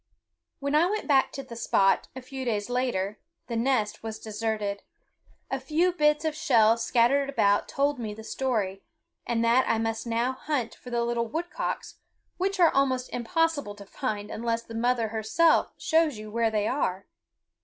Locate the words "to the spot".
1.33-2.07